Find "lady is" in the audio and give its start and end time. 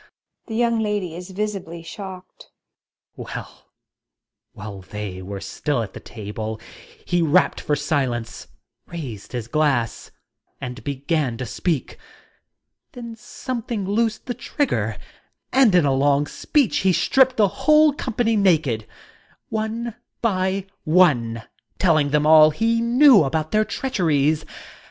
0.81-1.29